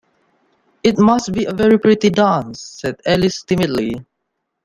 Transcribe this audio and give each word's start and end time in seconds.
‘It 0.81 0.97
must 0.97 1.31
be 1.31 1.45
a 1.45 1.53
very 1.53 1.77
pretty 1.77 2.09
dance,’ 2.09 2.59
said 2.79 2.99
Alice 3.05 3.43
timidly. 3.43 4.03